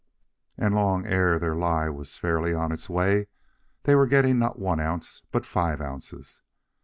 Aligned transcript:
And 0.57 0.73
long 0.73 1.05
ere 1.05 1.37
the 1.37 1.53
lie 1.53 1.87
was 1.87 2.17
fairly 2.17 2.55
on 2.55 2.71
its 2.71 2.89
way, 2.89 3.27
they 3.83 3.93
were 3.93 4.07
getting 4.07 4.39
not 4.39 4.57
one 4.57 4.79
ounce 4.79 5.21
but 5.31 5.45
five 5.45 5.79
ounces. 5.79 6.41